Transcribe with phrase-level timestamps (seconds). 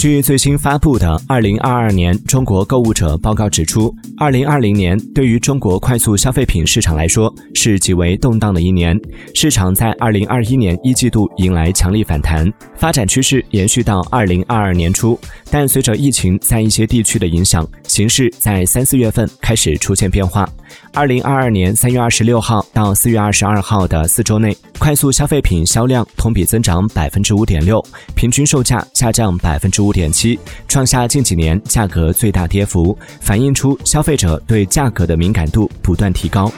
[0.00, 8.98] 据最新发布的《二零二二年中国购物者报告》指出，二零二零年对于中国快速消费品市场来说是极为动荡的一年。
[9.34, 15.20] 市场在二零二一年一季度迎来强力反弹，发展趋势延续到二零二二年初。
[15.50, 20.48] 但随着疫情在一些地区的影响，形势在三四月份开始出现变化。
[20.94, 30.38] 二零二二年三月二十六号到四月二十二号的四周内，快速消费品销量同比增长百分之五点六，平均售价下降百分之五五点七，
[30.68, 36.48] 创下近几年价格最大跌幅，反映出消费者对价格的敏感度不断提高。